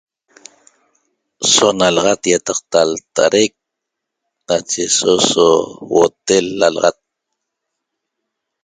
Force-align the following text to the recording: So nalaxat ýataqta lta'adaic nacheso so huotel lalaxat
So 1.53 1.65
nalaxat 1.79 2.21
ýataqta 2.31 2.79
lta'adaic 2.91 3.53
nacheso 4.47 5.13
so 5.29 5.47
huotel 5.87 6.45
lalaxat 6.59 6.97